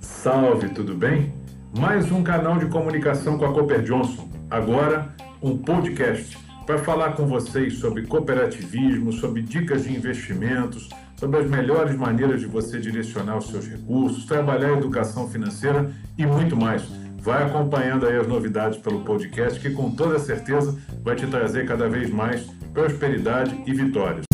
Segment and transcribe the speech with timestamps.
[0.00, 1.32] Salve, tudo bem?
[1.78, 4.28] Mais um canal de comunicação com a Cooper Johnson.
[4.50, 6.36] Agora, um podcast
[6.66, 12.46] para falar com vocês sobre cooperativismo, sobre dicas de investimentos, sobre as melhores maneiras de
[12.46, 16.82] você direcionar os seus recursos, trabalhar a educação financeira e muito mais.
[17.18, 21.88] Vai acompanhando aí as novidades pelo podcast que com toda certeza vai te trazer cada
[21.88, 24.24] vez mais prosperidade e vitórias.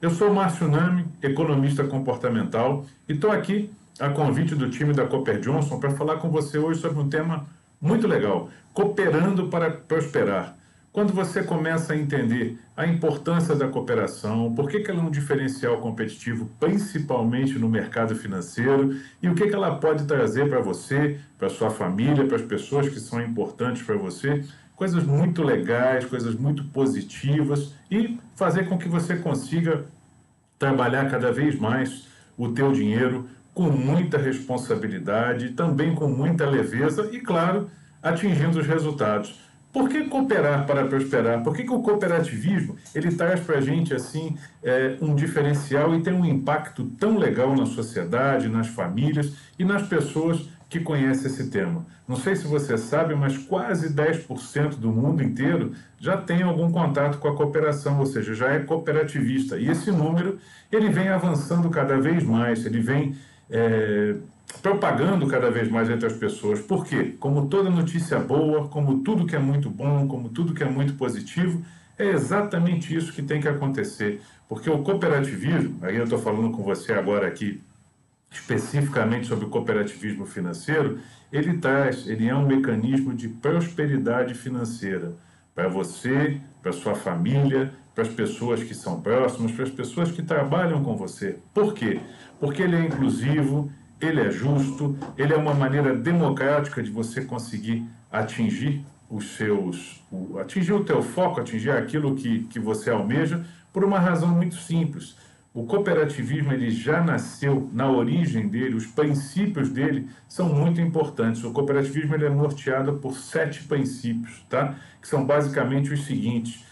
[0.00, 5.40] Eu sou Márcio Nami, economista comportamental, e estou aqui a convite do time da Cooper
[5.40, 7.46] Johnson para falar com você hoje sobre um tema
[7.80, 10.56] muito legal: cooperando para prosperar.
[10.94, 15.10] Quando você começa a entender a importância da cooperação, por que, que ela é um
[15.10, 21.18] diferencial competitivo, principalmente no mercado financeiro, e o que, que ela pode trazer para você,
[21.36, 24.44] para sua família, para as pessoas que são importantes para você,
[24.76, 29.86] coisas muito legais, coisas muito positivas e fazer com que você consiga
[30.60, 32.06] trabalhar cada vez mais
[32.38, 37.68] o teu dinheiro com muita responsabilidade, também com muita leveza e, claro,
[38.00, 39.43] atingindo os resultados.
[39.74, 41.42] Por que cooperar para prosperar?
[41.42, 46.00] Por que, que o cooperativismo ele traz para a gente assim é, um diferencial e
[46.00, 51.50] tem um impacto tão legal na sociedade, nas famílias e nas pessoas que conhece esse
[51.50, 51.84] tema.
[52.06, 57.18] Não sei se você sabe, mas quase 10% do mundo inteiro já tem algum contato
[57.18, 59.56] com a cooperação, ou seja, já é cooperativista.
[59.58, 60.38] E esse número
[60.70, 63.16] ele vem avançando cada vez mais, ele vem
[63.50, 64.14] é,
[64.62, 66.60] propagando cada vez mais entre as pessoas.
[66.60, 67.14] Por quê?
[67.18, 70.94] Como toda notícia boa, como tudo que é muito bom, como tudo que é muito
[70.94, 71.62] positivo,
[71.98, 74.20] é exatamente isso que tem que acontecer.
[74.48, 77.60] Porque o cooperativismo, aí eu estou falando com você agora aqui
[78.30, 80.98] especificamente sobre o cooperativismo financeiro,
[81.32, 85.12] ele traz, ele é um mecanismo de prosperidade financeira
[85.54, 90.22] para você, para sua família, para as pessoas que são próximas, para as pessoas que
[90.22, 91.38] trabalham com você.
[91.54, 92.00] Por quê?
[92.40, 97.86] Porque ele é inclusivo, ele é justo, ele é uma maneira democrática de você conseguir
[98.10, 100.02] atingir os seus,
[100.40, 105.16] atingir o teu foco, atingir aquilo que, que você almeja, por uma razão muito simples
[105.54, 111.44] o cooperativismo ele já nasceu na origem dele, os princípios dele são muito importantes.
[111.44, 114.74] O cooperativismo ele é norteado por sete princípios, tá?
[115.00, 116.64] que são basicamente os seguintes: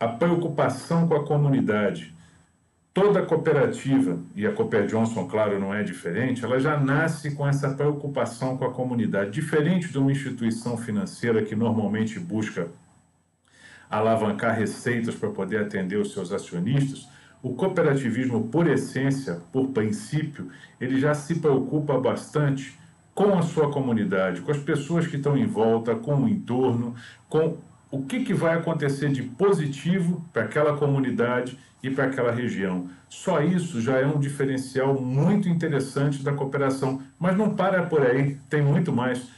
[0.00, 2.14] a preocupação com a comunidade.
[3.00, 7.70] Toda cooperativa, e a Cooper Johnson, claro, não é diferente, ela já nasce com essa
[7.70, 9.30] preocupação com a comunidade.
[9.30, 12.68] Diferente de uma instituição financeira que normalmente busca
[13.88, 17.08] alavancar receitas para poder atender os seus acionistas,
[17.42, 22.78] o cooperativismo, por essência, por princípio, ele já se preocupa bastante
[23.14, 26.94] com a sua comunidade, com as pessoas que estão em volta, com o entorno,
[27.30, 27.56] com
[27.90, 32.88] o que, que vai acontecer de positivo para aquela comunidade e para aquela região.
[33.08, 38.36] Só isso já é um diferencial muito interessante da cooperação, mas não para por aí,
[38.48, 39.28] tem muito mais.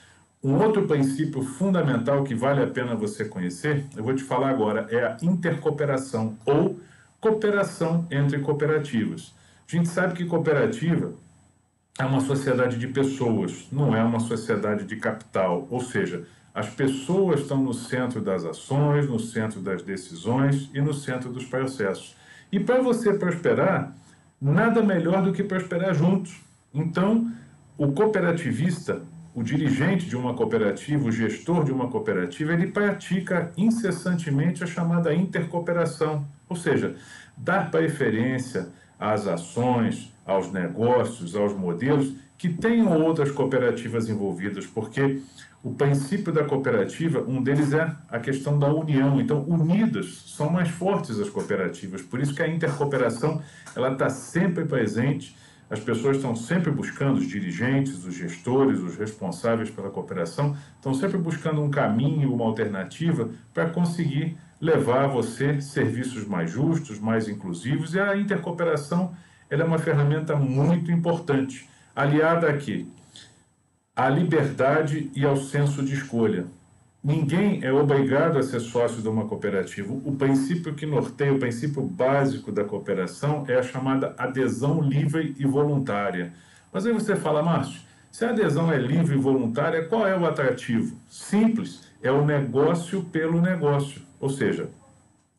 [0.42, 4.86] Um outro princípio fundamental que vale a pena você conhecer, eu vou te falar agora,
[4.90, 6.80] é a intercooperação ou
[7.20, 9.32] cooperação entre cooperativas.
[9.72, 11.14] A gente sabe que cooperativa
[11.98, 15.66] é uma sociedade de pessoas, não é uma sociedade de capital.
[15.70, 16.24] Ou seja,
[16.54, 21.44] as pessoas estão no centro das ações, no centro das decisões e no centro dos
[21.46, 22.14] processos.
[22.50, 23.96] E para você prosperar,
[24.40, 26.38] nada melhor do que prosperar juntos.
[26.74, 27.32] Então,
[27.78, 29.02] o cooperativista,
[29.34, 35.14] o dirigente de uma cooperativa, o gestor de uma cooperativa, ele pratica incessantemente a chamada
[35.14, 36.26] intercooperação.
[36.48, 36.96] Ou seja,
[37.34, 45.22] dar preferência às ações, aos negócios, aos modelos que tenham outras cooperativas envolvidas, porque
[45.62, 49.20] o princípio da cooperativa, um deles é a questão da união.
[49.20, 52.02] Então, unidas são mais fortes as cooperativas.
[52.02, 53.40] Por isso que a intercooperação
[53.76, 55.36] ela está sempre presente.
[55.70, 61.16] As pessoas estão sempre buscando, os dirigentes, os gestores, os responsáveis pela cooperação, estão sempre
[61.16, 67.94] buscando um caminho, uma alternativa para conseguir levar a você serviços mais justos, mais inclusivos,
[67.94, 69.14] e a intercooperação
[69.48, 72.90] é uma ferramenta muito importante, aliada aqui
[73.94, 76.46] à liberdade e ao senso de escolha.
[77.04, 79.92] Ninguém é obrigado a ser sócio de uma cooperativa.
[79.92, 85.44] O princípio que norteia, o princípio básico da cooperação é a chamada adesão livre e
[85.44, 86.32] voluntária.
[86.72, 87.80] Mas aí você fala, Márcio,
[88.10, 90.96] se a adesão é livre e voluntária, qual é o atrativo?
[91.08, 94.00] Simples, é o negócio pelo negócio.
[94.20, 94.70] Ou seja,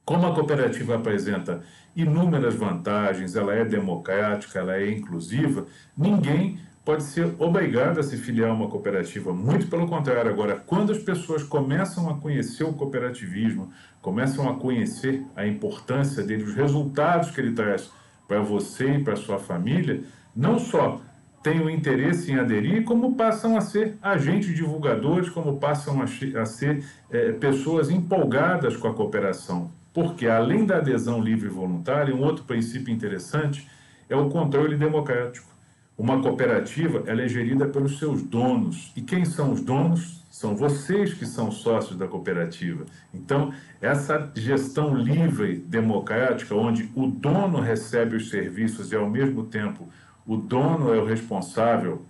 [0.03, 1.63] como a cooperativa apresenta
[1.95, 5.65] inúmeras vantagens, ela é democrática, ela é inclusiva,
[5.95, 9.33] ninguém pode ser obrigado a se filiar a uma cooperativa.
[9.33, 10.29] Muito pelo contrário.
[10.29, 13.71] Agora, quando as pessoas começam a conhecer o cooperativismo,
[14.01, 17.89] começam a conhecer a importância dele, os resultados que ele traz
[18.27, 20.01] para você e para sua família,
[20.35, 20.99] não só
[21.41, 26.85] têm o interesse em aderir, como passam a ser agentes divulgadores, como passam a, ser
[27.11, 29.71] é, pessoas empolgadas com a cooperação.
[29.93, 33.69] Porque, além da adesão livre e voluntária, um outro princípio interessante
[34.09, 35.52] é o controle democrático.
[35.97, 38.91] Uma cooperativa ela é gerida pelos seus donos.
[38.95, 40.23] E quem são os donos?
[40.31, 42.85] São vocês que são sócios da cooperativa.
[43.13, 49.87] Então, essa gestão livre, democrática, onde o dono recebe os serviços e, ao mesmo tempo,
[50.25, 52.03] o dono é o responsável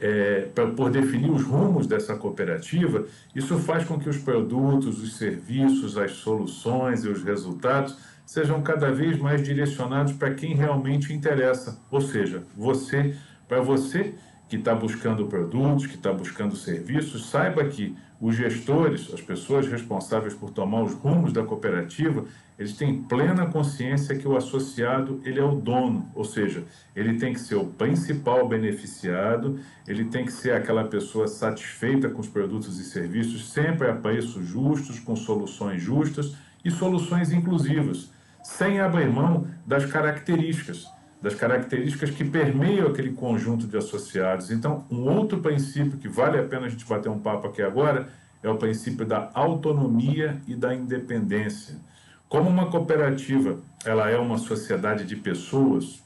[0.00, 5.96] é, por definir os rumos dessa cooperativa, isso faz com que os produtos, os serviços,
[5.96, 12.00] as soluções e os resultados sejam cada vez mais direcionados para quem realmente interessa, ou
[12.00, 13.14] seja, você,
[13.46, 14.14] para você
[14.48, 20.32] que está buscando produtos, que está buscando serviços, saiba que os gestores, as pessoas responsáveis
[20.32, 22.24] por tomar os rumos da cooperativa,
[22.58, 27.32] eles têm plena consciência que o associado ele é o dono, ou seja, ele tem
[27.32, 32.78] que ser o principal beneficiado, ele tem que ser aquela pessoa satisfeita com os produtos
[32.78, 38.13] e serviços, sempre a preços justos, com soluções justas e soluções inclusivas
[38.44, 40.86] sem abrir mão das características,
[41.20, 44.50] das características que permeiam aquele conjunto de associados.
[44.50, 48.08] Então, um outro princípio que vale a pena a gente bater um papo aqui agora
[48.42, 51.76] é o princípio da autonomia e da independência.
[52.28, 56.02] Como uma cooperativa, ela é uma sociedade de pessoas,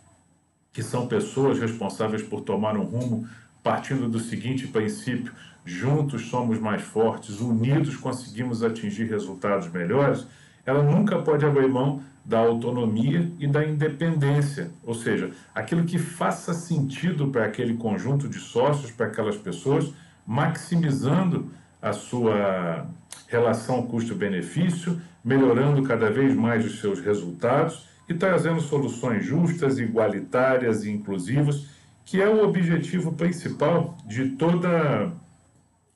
[0.72, 3.26] que são pessoas responsáveis por tomar um rumo
[3.64, 5.32] partindo do seguinte princípio:
[5.64, 10.24] juntos somos mais fortes, unidos conseguimos atingir resultados melhores.
[10.68, 16.52] Ela nunca pode abrir mão da autonomia e da independência, ou seja, aquilo que faça
[16.52, 19.90] sentido para aquele conjunto de sócios, para aquelas pessoas,
[20.26, 21.50] maximizando
[21.80, 22.86] a sua
[23.28, 30.90] relação custo-benefício, melhorando cada vez mais os seus resultados e trazendo soluções justas, igualitárias e
[30.90, 31.66] inclusivas,
[32.04, 35.12] que é o objetivo principal de toda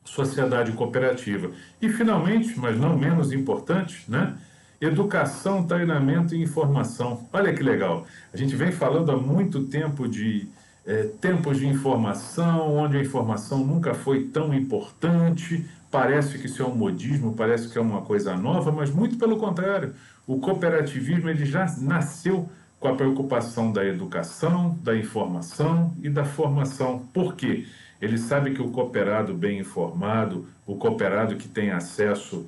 [0.03, 1.51] sociedade cooperativa.
[1.79, 4.35] E finalmente, mas não menos importante, né?
[4.83, 7.25] Educação, treinamento e informação.
[7.31, 8.05] Olha que legal.
[8.33, 10.49] A gente vem falando há muito tempo de
[10.85, 15.65] é, tempos de informação, onde a informação nunca foi tão importante.
[15.89, 19.37] Parece que isso é um modismo, parece que é uma coisa nova, mas muito pelo
[19.37, 19.93] contrário.
[20.27, 27.07] O cooperativismo ele já nasceu com a preocupação da educação, da informação e da formação.
[27.13, 27.65] Por quê?
[28.01, 32.45] Ele sabe que o cooperado bem informado, o cooperado que tem acesso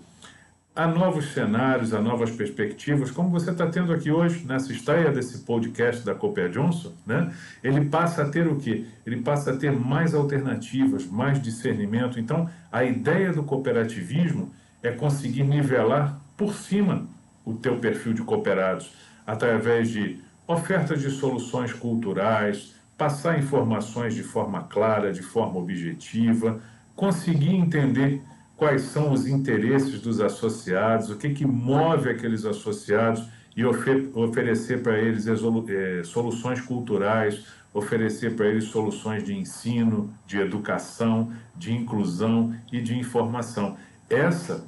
[0.76, 5.40] a novos cenários, a novas perspectivas, como você está tendo aqui hoje, nessa estreia desse
[5.40, 7.34] podcast da Cooper Johnson, né?
[7.64, 8.86] ele passa a ter o quê?
[9.06, 12.20] Ele passa a ter mais alternativas, mais discernimento.
[12.20, 14.52] Então, a ideia do cooperativismo
[14.84, 17.08] é conseguir nivelar por cima
[17.46, 18.92] o teu perfil de cooperados,
[19.26, 26.60] através de ofertas de soluções culturais, passar informações de forma clara, de forma objetiva,
[26.96, 28.22] conseguir entender
[28.56, 34.82] quais são os interesses dos associados, o que, que move aqueles associados e ofer oferecer
[34.82, 42.56] para eles é, soluções culturais, oferecer para eles soluções de ensino, de educação, de inclusão
[42.72, 43.78] e de informação.
[44.10, 44.66] Essa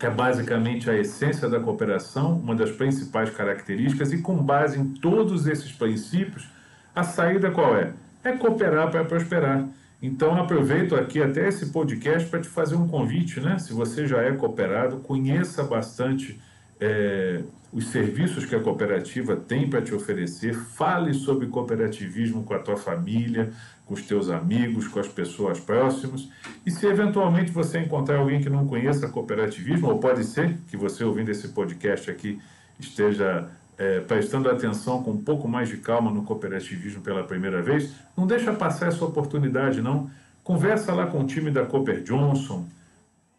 [0.00, 5.46] é basicamente a essência da cooperação, uma das principais características, e com base em todos
[5.46, 6.48] esses princípios,
[6.94, 7.92] a saída qual é?
[8.22, 9.66] É cooperar para prosperar.
[10.06, 13.58] Então, aproveito aqui até esse podcast para te fazer um convite, né?
[13.58, 16.38] Se você já é cooperado, conheça bastante
[16.78, 17.40] é,
[17.72, 22.76] os serviços que a cooperativa tem para te oferecer, fale sobre cooperativismo com a tua
[22.76, 23.50] família,
[23.86, 26.28] com os teus amigos, com as pessoas próximas.
[26.66, 31.02] E se eventualmente você encontrar alguém que não conheça cooperativismo, ou pode ser que você
[31.02, 32.38] ouvindo esse podcast aqui
[32.78, 37.92] esteja é, prestando atenção com um pouco mais de calma no cooperativismo pela primeira vez,
[38.16, 40.10] não deixa passar essa oportunidade, não.
[40.42, 42.66] Conversa lá com o time da Cooper Johnson,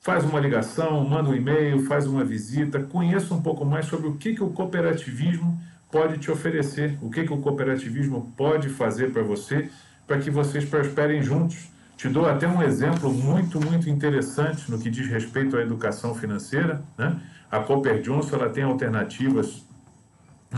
[0.01, 4.15] faz uma ligação, manda um e-mail, faz uma visita, conheça um pouco mais sobre o
[4.15, 5.59] que, que o cooperativismo
[5.91, 9.69] pode te oferecer, o que, que o cooperativismo pode fazer para você,
[10.05, 11.69] para que vocês prosperem juntos.
[11.95, 16.83] Te dou até um exemplo muito, muito interessante no que diz respeito à educação financeira.
[16.97, 17.19] Né?
[17.49, 19.65] A Cooper Johnson ela tem alternativas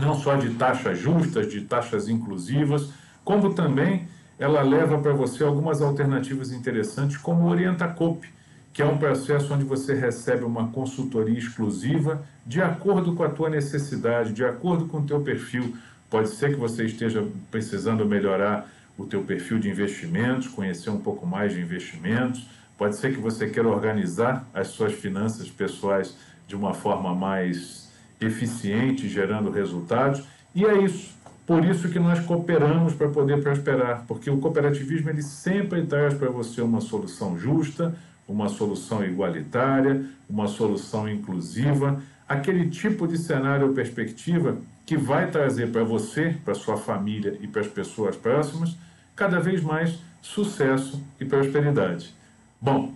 [0.00, 2.90] não só de taxas justas, de taxas inclusivas,
[3.24, 8.28] como também ela leva para você algumas alternativas interessantes, como o Orientacop,
[8.72, 13.50] que é um processo onde você recebe uma consultoria exclusiva de acordo com a tua
[13.50, 15.76] necessidade, de acordo com o teu perfil.
[16.08, 21.26] Pode ser que você esteja precisando melhorar o teu perfil de investimentos, conhecer um pouco
[21.26, 22.48] mais de investimentos.
[22.76, 27.87] Pode ser que você queira organizar as suas finanças pessoais de uma forma mais
[28.20, 30.22] eficiente, gerando resultados.
[30.54, 31.16] E é isso.
[31.46, 36.28] Por isso que nós cooperamos para poder prosperar, porque o cooperativismo ele sempre traz para
[36.28, 37.96] você uma solução justa,
[38.28, 45.72] uma solução igualitária, uma solução inclusiva, aquele tipo de cenário ou perspectiva que vai trazer
[45.72, 48.76] para você, para sua família e para as pessoas próximas,
[49.16, 52.14] cada vez mais sucesso e prosperidade.
[52.60, 52.92] Bom,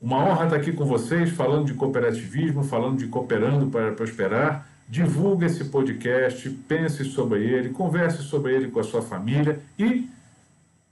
[0.00, 4.66] uma honra estar aqui com vocês, falando de cooperativismo, falando de cooperando para prosperar.
[4.88, 10.08] Divulgue esse podcast, pense sobre ele, converse sobre ele com a sua família e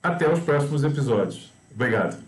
[0.03, 1.50] até os próximos episódios.
[1.75, 2.28] Obrigado.